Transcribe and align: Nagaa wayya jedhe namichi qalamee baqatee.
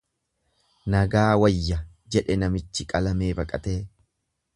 Nagaa 0.93 1.27
wayya 1.43 1.77
jedhe 2.15 2.39
namichi 2.45 2.87
qalamee 2.95 3.31
baqatee. 3.41 3.77